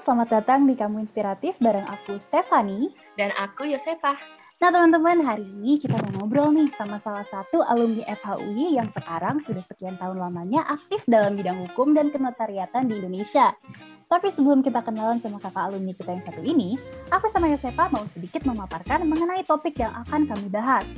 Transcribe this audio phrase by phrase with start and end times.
[0.00, 2.88] selamat datang di Kamu Inspiratif bareng aku Stefani
[3.20, 4.16] dan aku Yosepa.
[4.60, 9.44] Nah teman-teman, hari ini kita mau ngobrol nih sama salah satu alumni FHUI yang sekarang
[9.44, 13.52] sudah sekian tahun lamanya aktif dalam bidang hukum dan kenotariatan di Indonesia.
[14.08, 16.80] Tapi sebelum kita kenalan sama kakak alumni kita yang satu ini,
[17.12, 20.88] aku sama Yosepa mau sedikit memaparkan mengenai topik yang akan kami bahas.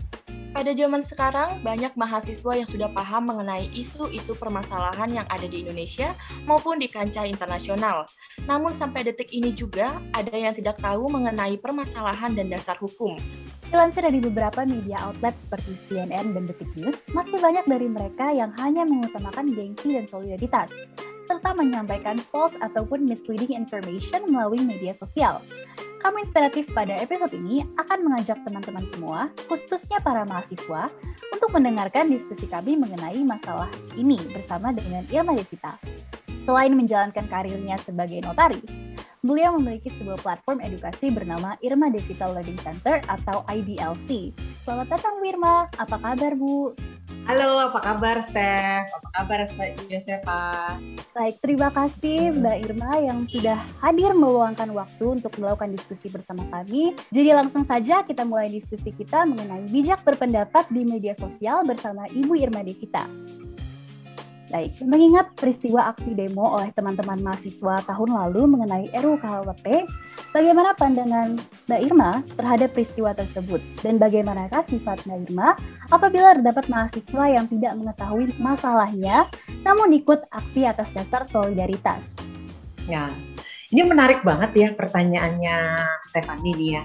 [0.52, 6.12] Pada zaman sekarang, banyak mahasiswa yang sudah paham mengenai isu-isu permasalahan yang ada di Indonesia
[6.44, 8.04] maupun di kancah internasional.
[8.44, 13.16] Namun sampai detik ini juga, ada yang tidak tahu mengenai permasalahan dan dasar hukum.
[13.72, 18.52] Dilansir dari beberapa media outlet seperti CNN dan Detik News, masih banyak dari mereka yang
[18.60, 20.68] hanya mengutamakan gengsi dan solidaritas,
[21.24, 25.40] serta menyampaikan false ataupun misleading information melalui media sosial.
[26.02, 30.90] Kamu Inspiratif pada episode ini akan mengajak teman-teman semua, khususnya para mahasiswa,
[31.30, 35.78] untuk mendengarkan diskusi kami mengenai masalah ini bersama dengan Irma Devita.
[36.42, 38.66] Selain menjalankan karirnya sebagai notaris,
[39.22, 44.34] beliau memiliki sebuah platform edukasi bernama Irma Devita Learning Center atau IDLC.
[44.66, 46.74] Selamat datang Bu Irma, apa kabar Bu?
[47.22, 48.90] Halo, apa kabar Steph?
[48.90, 49.46] Apa kabar
[49.86, 50.74] Yosefa?
[51.14, 56.90] Baik, terima kasih Mbak Irma yang sudah hadir meluangkan waktu untuk melakukan diskusi bersama kami.
[57.14, 62.42] Jadi langsung saja kita mulai diskusi kita mengenai bijak berpendapat di media sosial bersama Ibu
[62.42, 63.06] Irma Devita.
[64.52, 69.48] Baik, mengingat peristiwa aksi demo oleh teman-teman mahasiswa tahun lalu mengenai RUU
[70.28, 71.40] bagaimana pandangan
[71.72, 73.64] Mbak Irma terhadap peristiwa tersebut?
[73.80, 75.56] Dan bagaimanakah sifat Mbak Irma
[75.88, 79.24] apabila terdapat mahasiswa yang tidak mengetahui masalahnya,
[79.64, 82.04] namun ikut aksi atas dasar solidaritas?
[82.84, 83.08] Ya,
[83.72, 86.84] ini menarik banget ya pertanyaannya Stefani nih ya.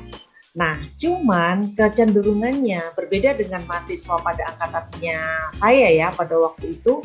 [0.55, 5.19] Nah, cuman kecenderungannya berbeda dengan mahasiswa pada angkatannya
[5.51, 7.03] saya ya pada waktu itu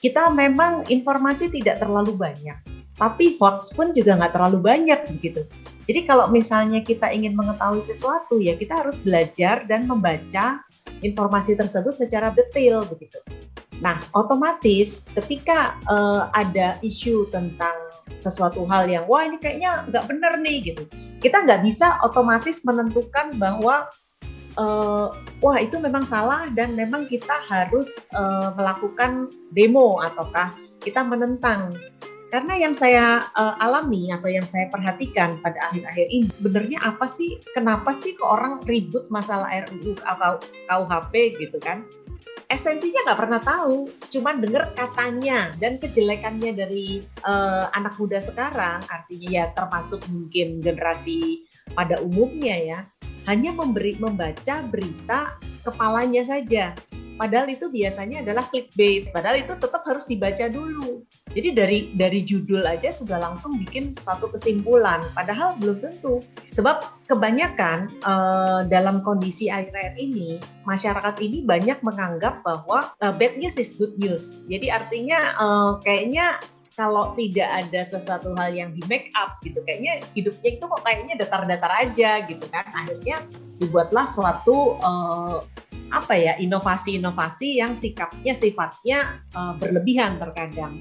[0.00, 2.56] kita memang informasi tidak terlalu banyak,
[2.96, 5.44] tapi hoax pun juga nggak terlalu banyak begitu.
[5.84, 10.64] Jadi kalau misalnya kita ingin mengetahui sesuatu ya kita harus belajar dan membaca
[11.04, 13.20] informasi tersebut secara detail begitu.
[13.80, 17.72] Nah, otomatis ketika uh, ada isu tentang
[18.12, 20.84] sesuatu hal yang wah ini kayaknya nggak benar nih gitu,
[21.24, 23.88] kita nggak bisa otomatis menentukan bahwa
[24.58, 25.12] uh,
[25.42, 31.76] wah itu memang salah dan memang kita harus uh, melakukan demo ataukah kita menentang.
[32.30, 37.42] Karena yang saya uh, alami atau yang saya perhatikan pada akhir-akhir ini sebenarnya apa sih
[37.58, 40.38] kenapa sih ke orang ribut masalah RUU atau
[40.70, 41.82] KUHP gitu kan?
[42.46, 48.78] Esensinya nggak pernah tahu cuman dengar katanya dan kejelekannya dari uh, anak muda sekarang.
[48.86, 52.80] Artinya ya termasuk mungkin generasi pada umumnya ya
[53.30, 56.74] hanya memberi membaca berita kepalanya saja.
[57.20, 59.12] Padahal itu biasanya adalah clickbait.
[59.12, 61.04] Padahal itu tetap harus dibaca dulu.
[61.30, 65.04] Jadi dari dari judul aja sudah langsung bikin satu kesimpulan.
[65.12, 66.24] Padahal belum tentu.
[66.48, 73.60] Sebab kebanyakan uh, dalam kondisi akhir-akhir ini masyarakat ini banyak menganggap bahwa uh, bad news
[73.60, 74.40] is good news.
[74.48, 76.40] Jadi artinya uh, kayaknya
[76.80, 81.14] kalau tidak ada sesuatu hal yang di make up gitu kayaknya hidupnya itu kok kayaknya
[81.20, 83.20] datar-datar aja gitu kan akhirnya
[83.60, 85.44] dibuatlah suatu uh,
[85.92, 90.80] apa ya inovasi-inovasi yang sikapnya sifatnya uh, berlebihan terkadang.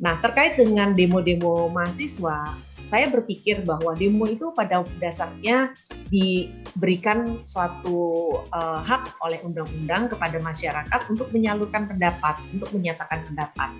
[0.00, 5.76] Nah terkait dengan demo-demo mahasiswa, saya berpikir bahwa demo itu pada dasarnya
[6.08, 13.70] diberikan suatu uh, hak oleh undang-undang kepada masyarakat untuk menyalurkan pendapat, untuk menyatakan pendapat.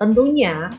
[0.00, 0.72] Tentunya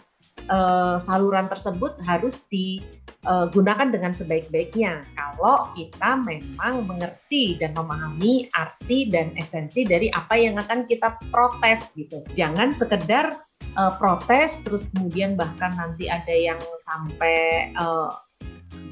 [0.50, 9.35] uh, saluran tersebut harus digunakan dengan sebaik-baiknya kalau kita memang mengerti dan memahami arti dan
[9.38, 12.25] esensi dari apa yang akan kita protes gitu.
[12.34, 13.38] Jangan sekedar
[13.78, 18.09] uh, protes terus kemudian bahkan nanti ada yang sampai uh,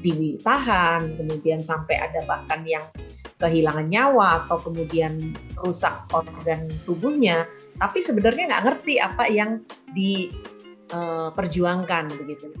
[0.00, 2.84] ditahan, kemudian sampai ada bahkan yang
[3.36, 7.44] kehilangan nyawa atau kemudian rusak organ tubuhnya,
[7.80, 9.60] tapi sebenarnya nggak ngerti apa yang
[9.92, 10.32] di
[10.92, 12.52] uh, perjuangkan begitu.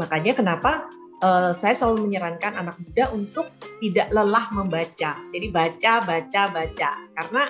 [0.00, 0.88] Makanya kenapa
[1.22, 3.48] uh, saya selalu menyarankan anak muda untuk
[3.78, 5.18] tidak lelah membaca.
[5.30, 6.90] Jadi baca, baca, baca.
[7.18, 7.42] Karena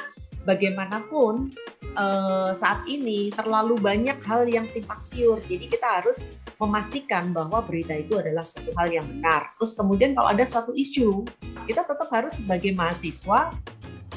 [0.42, 1.54] bagaimanapun
[1.94, 5.38] uh, saat ini terlalu banyak hal yang simpang siur.
[5.46, 6.28] Jadi kita harus
[6.58, 9.50] memastikan bahwa berita itu adalah suatu hal yang benar.
[9.58, 11.26] Terus kemudian kalau ada satu isu,
[11.66, 13.50] kita tetap harus sebagai mahasiswa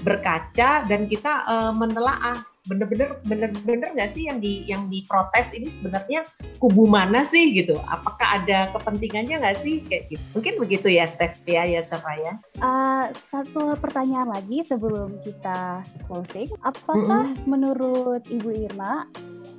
[0.06, 6.26] berkaca dan kita uh, menelaah bener-bener bener-bener nggak sih yang di yang diprotes ini sebenarnya
[6.58, 7.78] kubu mana sih gitu?
[7.86, 10.24] Apakah ada kepentingannya nggak sih kayak gitu?
[10.38, 11.82] Mungkin begitu ya, Steph ya, ya
[12.16, 12.34] ya.
[12.60, 17.46] Uh, satu pertanyaan lagi sebelum kita closing, apakah mm -hmm.
[17.48, 19.06] menurut Ibu Irma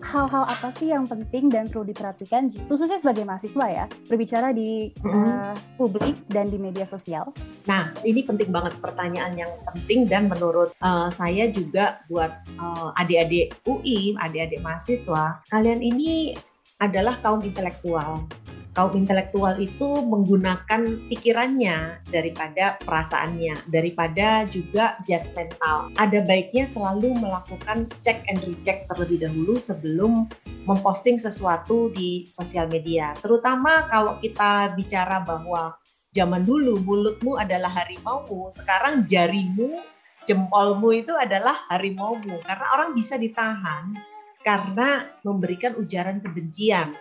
[0.05, 5.55] hal-hal apa sih yang penting dan perlu diperhatikan khususnya sebagai mahasiswa ya berbicara di uh,
[5.77, 7.33] publik dan di media sosial?
[7.67, 13.59] Nah, ini penting banget pertanyaan yang penting dan menurut uh, saya juga buat uh, adik-adik
[13.67, 16.37] UI, adik-adik mahasiswa, kalian ini
[16.77, 18.29] adalah kaum intelektual
[18.77, 25.01] kaum intelektual itu menggunakan pikirannya daripada perasaannya, daripada juga
[25.33, 25.89] mental.
[25.97, 30.29] Ada baiknya selalu melakukan check and recheck terlebih dahulu sebelum
[30.69, 33.17] memposting sesuatu di sosial media.
[33.17, 35.81] Terutama kalau kita bicara bahwa
[36.13, 39.81] zaman dulu mulutmu adalah harimaumu, sekarang jarimu,
[40.29, 42.45] jempolmu itu adalah harimaumu.
[42.45, 43.97] Karena orang bisa ditahan
[44.45, 46.93] karena memberikan ujaran kebencian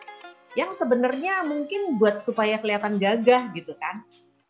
[0.55, 4.03] yang sebenarnya mungkin buat supaya kelihatan gagah gitu kan.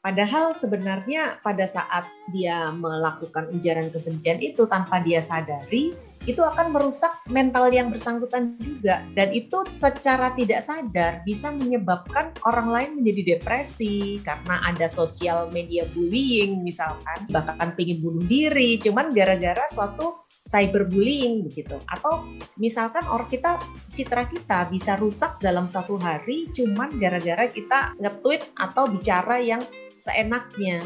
[0.05, 5.97] Padahal sebenarnya pada saat dia melakukan ujaran kebencian itu tanpa dia sadari,
[6.29, 9.01] itu akan merusak mental yang bersangkutan juga.
[9.17, 15.85] Dan itu secara tidak sadar bisa menyebabkan orang lain menjadi depresi karena ada sosial media
[15.93, 21.75] bullying misalkan, bahkan pengen bunuh diri, cuman gara-gara suatu cyberbullying begitu.
[21.89, 23.57] Atau misalkan orang kita
[23.91, 29.61] citra kita bisa rusak dalam satu hari cuman gara-gara kita nge-tweet atau bicara yang
[29.97, 30.79] seenaknya.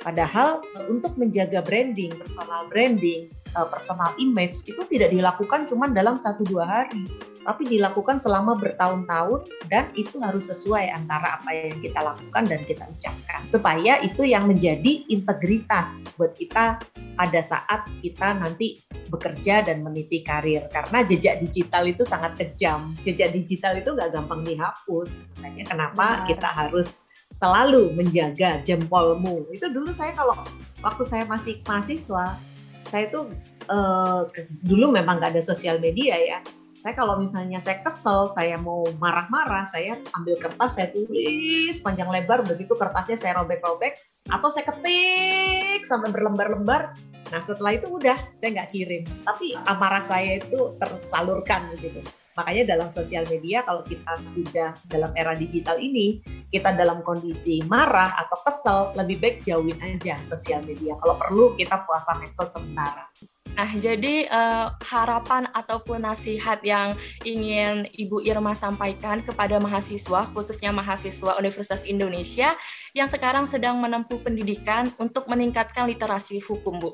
[0.00, 6.40] Padahal untuk menjaga branding personal branding uh, personal image itu tidak dilakukan cuma dalam satu
[6.48, 7.04] dua hari,
[7.44, 12.84] tapi dilakukan selama bertahun-tahun dan itu harus sesuai antara apa yang kita lakukan dan kita
[12.88, 13.40] ucapkan.
[13.44, 16.80] Supaya itu yang menjadi integritas buat kita
[17.20, 18.80] pada saat kita nanti
[19.12, 24.40] bekerja dan meniti karir karena jejak digital itu sangat kejam jejak digital itu nggak gampang
[24.40, 26.24] dihapus makanya kenapa nah.
[26.24, 30.40] kita harus selalu menjaga jempolmu itu dulu saya kalau
[30.80, 32.40] waktu saya masih mahasiswa
[32.88, 33.28] saya tuh
[33.70, 34.26] uh,
[34.66, 36.38] dulu memang nggak ada sosial media ya.
[36.80, 42.40] Saya kalau misalnya saya kesel, saya mau marah-marah, saya ambil kertas, saya tulis panjang lebar,
[42.40, 44.00] begitu kertasnya saya robek-robek,
[44.32, 46.96] atau saya ketik sampai berlembar-lembar.
[47.30, 49.02] Nah setelah itu udah, saya nggak kirim.
[49.22, 52.02] Tapi amarah saya itu tersalurkan begitu.
[52.34, 58.14] Makanya dalam sosial media kalau kita sudah dalam era digital ini, kita dalam kondisi marah
[58.26, 60.94] atau kesel, lebih baik jauhin aja sosial media.
[60.98, 63.10] Kalau perlu kita puasa medsos sementara.
[63.50, 66.96] Nah, jadi uh, harapan ataupun nasihat yang
[67.26, 72.56] ingin Ibu Irma sampaikan kepada mahasiswa, khususnya mahasiswa Universitas Indonesia
[72.96, 76.90] yang sekarang sedang menempuh pendidikan untuk meningkatkan literasi hukum, Bu.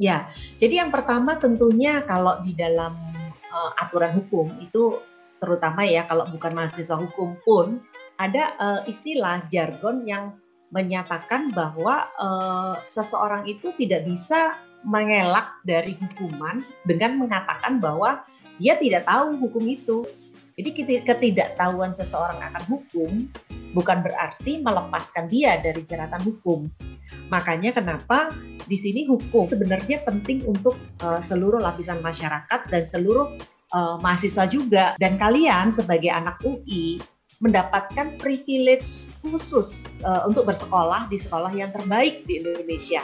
[0.00, 2.96] Ya, jadi yang pertama tentunya kalau di dalam
[3.52, 4.96] uh, aturan hukum itu
[5.36, 7.84] terutama ya kalau bukan mahasiswa hukum pun
[8.16, 10.40] ada uh, istilah jargon yang
[10.72, 18.24] menyatakan bahwa uh, seseorang itu tidak bisa mengelak dari hukuman dengan mengatakan bahwa
[18.56, 20.08] dia tidak tahu hukum itu.
[20.60, 23.32] Jadi ketidaktahuan seseorang akan hukum
[23.72, 26.68] bukan berarti melepaskan dia dari jeratan hukum.
[27.32, 28.36] Makanya kenapa
[28.68, 33.40] di sini hukum sebenarnya penting untuk uh, seluruh lapisan masyarakat dan seluruh
[33.72, 34.92] uh, mahasiswa juga.
[35.00, 37.00] Dan kalian sebagai anak UI
[37.40, 43.00] mendapatkan privilege khusus uh, untuk bersekolah di sekolah yang terbaik di Indonesia.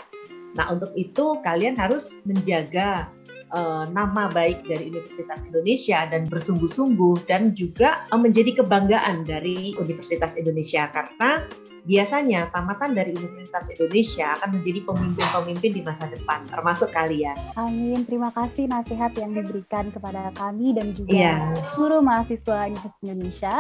[0.53, 3.09] Nah, untuk itu kalian harus menjaga
[3.57, 10.37] uh, nama baik dari Universitas Indonesia dan bersungguh-sungguh dan juga uh, menjadi kebanggaan dari Universitas
[10.37, 11.49] Indonesia karena
[11.87, 17.39] biasanya tamatan dari Universitas Indonesia akan menjadi pemimpin-pemimpin di masa depan, termasuk kalian.
[17.55, 18.03] Amin.
[18.03, 21.55] Terima kasih nasihat yang diberikan kepada kami dan juga yeah.
[21.73, 23.55] seluruh mahasiswa Universitas Indonesia.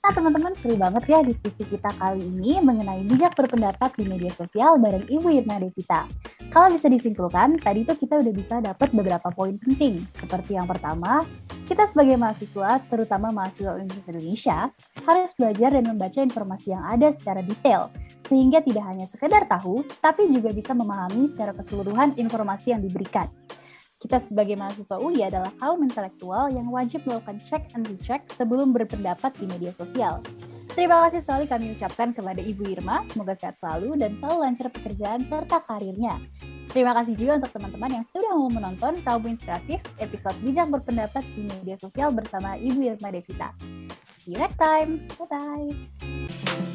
[0.00, 4.80] Nah teman-teman seru banget ya diskusi kita kali ini mengenai bijak berpendapat di media sosial
[4.80, 6.08] bareng Ibu Irna Devita.
[6.50, 10.02] Kalau bisa disimpulkan, tadi tuh kita udah bisa dapat beberapa poin penting.
[10.18, 11.22] Seperti yang pertama,
[11.70, 14.58] kita sebagai mahasiswa, terutama mahasiswa Universitas Indonesia,
[15.06, 17.86] harus belajar dan membaca informasi yang ada secara detail,
[18.26, 23.30] sehingga tidak hanya sekedar tahu, tapi juga bisa memahami secara keseluruhan informasi yang diberikan.
[24.02, 29.30] Kita sebagai mahasiswa UI adalah kaum intelektual yang wajib melakukan check and recheck sebelum berpendapat
[29.38, 30.18] di media sosial.
[30.70, 35.20] Terima kasih sekali kami ucapkan kepada Ibu Irma, semoga sehat selalu dan selalu lancar pekerjaan
[35.26, 36.16] serta karirnya.
[36.70, 41.42] Terima kasih juga untuk teman-teman yang sudah mau menonton Kaum Inspiratif episode Bijak Berpendapat di
[41.50, 43.50] Media Sosial bersama Ibu Irma Devita.
[44.22, 45.02] See you next time.
[45.18, 46.69] Bye-bye.